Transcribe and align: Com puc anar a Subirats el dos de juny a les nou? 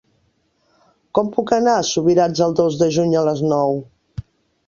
Com 1.17 1.27
puc 1.35 1.51
anar 1.57 1.75
a 1.81 1.83
Subirats 1.91 2.43
el 2.47 2.57
dos 2.61 2.79
de 2.81 2.87
juny 2.97 3.13
a 3.19 3.23
les 3.27 3.43
nou? 3.55 3.77